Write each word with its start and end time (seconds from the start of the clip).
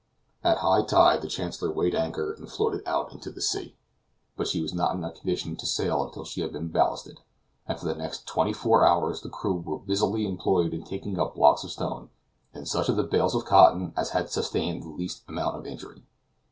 At 0.43 0.57
high 0.57 0.81
tide 0.83 1.21
the 1.21 1.27
Chancellor 1.27 1.71
weighed 1.71 1.93
anchor 1.93 2.33
and 2.33 2.49
floated 2.49 2.81
out 2.87 3.11
into 3.13 3.29
the 3.29 3.39
sea, 3.39 3.75
but 4.35 4.47
she 4.47 4.59
was 4.59 4.73
not 4.73 4.95
in 4.95 5.03
a 5.03 5.11
condition 5.11 5.55
to 5.57 5.67
sail 5.67 6.03
until 6.03 6.25
she 6.25 6.41
had 6.41 6.51
been 6.51 6.69
ballasted; 6.69 7.19
and 7.67 7.77
for 7.77 7.85
the 7.85 7.93
next 7.93 8.25
twenty 8.25 8.51
four 8.51 8.83
hours 8.83 9.21
the 9.21 9.29
crew 9.29 9.57
were 9.59 9.77
busily 9.77 10.25
employed 10.25 10.73
in 10.73 10.83
taking 10.83 11.19
up 11.19 11.35
blocks 11.35 11.63
of 11.63 11.69
stone, 11.69 12.09
and 12.51 12.67
such 12.67 12.89
of 12.89 12.95
the 12.95 13.03
bales 13.03 13.35
of 13.35 13.45
cotton 13.45 13.93
as 13.95 14.09
had 14.09 14.31
sustained 14.31 14.81
the 14.81 14.89
least 14.89 15.21
amount 15.27 15.55
of 15.55 15.67
injury. 15.67 16.01